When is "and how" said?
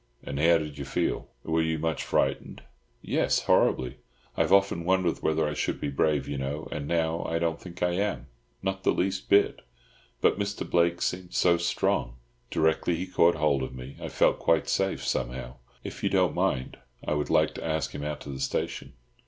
0.23-0.57